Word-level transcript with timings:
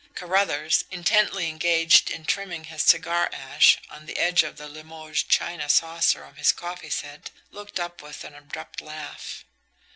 Carruthers, 0.15 0.83
intently 0.89 1.47
engaged 1.47 2.09
in 2.09 2.25
trimming 2.25 2.63
his 2.63 2.81
cigar 2.81 3.29
ash 3.31 3.77
on 3.87 4.07
the 4.07 4.17
edge 4.17 4.41
of 4.41 4.57
the 4.57 4.67
Limoges 4.67 5.21
china 5.21 5.69
saucer 5.69 6.23
of 6.23 6.37
his 6.37 6.51
coffee 6.51 6.89
set, 6.89 7.29
looked 7.51 7.79
up 7.79 8.01
with 8.01 8.23
an 8.23 8.33
abrupt 8.33 8.81
laugh. 8.81 9.45